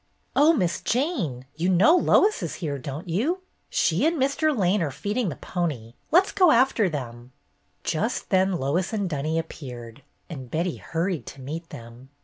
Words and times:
"Oh, 0.35 0.51
Miss 0.53 0.81
Jane, 0.81 1.45
you 1.55 1.69
know 1.69 1.95
Lois 1.95 2.41
is 2.41 2.55
here, 2.55 2.79
don't 2.79 3.07
you? 3.07 3.41
She 3.69 4.03
and 4.07 4.19
Mr. 4.19 4.49
Lane 4.57 4.81
are 4.81 4.89
feeding 4.89 5.29
the 5.29 5.35
pony. 5.35 5.93
Let 6.09 6.25
's 6.25 6.31
go 6.31 6.49
after 6.49 6.89
them." 6.89 7.33
Just 7.83 8.31
then 8.31 8.53
Lois 8.53 8.93
and 8.93 9.07
Dunny 9.07 9.37
appeared, 9.37 10.01
and 10.27 10.49
Betty 10.49 10.77
hurried 10.77 11.27
to 11.27 11.41
meet 11.41 11.69
them. 11.69 12.09